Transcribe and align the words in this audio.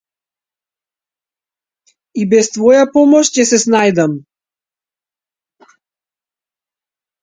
И 2.23 2.25
без 2.33 2.49
твоја 2.57 2.89
помош 2.97 3.31
ќе 3.37 3.47
се 3.53 3.61
снајдам. 3.67 4.19